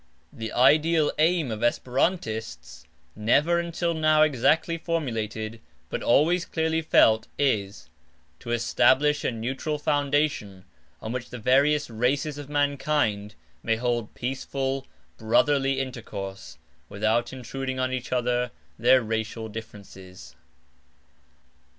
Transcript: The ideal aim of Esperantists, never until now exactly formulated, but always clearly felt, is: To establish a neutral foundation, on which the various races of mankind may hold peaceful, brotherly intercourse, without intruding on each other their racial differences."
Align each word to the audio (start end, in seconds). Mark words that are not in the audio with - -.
The 0.33 0.51
ideal 0.53 1.11
aim 1.19 1.51
of 1.51 1.61
Esperantists, 1.61 2.85
never 3.15 3.59
until 3.59 3.93
now 3.93 4.23
exactly 4.23 4.75
formulated, 4.79 5.61
but 5.91 6.01
always 6.01 6.43
clearly 6.43 6.81
felt, 6.81 7.27
is: 7.37 7.87
To 8.39 8.49
establish 8.49 9.23
a 9.23 9.29
neutral 9.29 9.77
foundation, 9.77 10.65
on 11.03 11.11
which 11.11 11.29
the 11.29 11.37
various 11.37 11.87
races 11.91 12.39
of 12.39 12.49
mankind 12.49 13.35
may 13.61 13.75
hold 13.75 14.15
peaceful, 14.15 14.87
brotherly 15.19 15.79
intercourse, 15.79 16.57
without 16.89 17.31
intruding 17.31 17.77
on 17.77 17.91
each 17.93 18.11
other 18.11 18.49
their 18.79 19.03
racial 19.03 19.49
differences." 19.49 20.35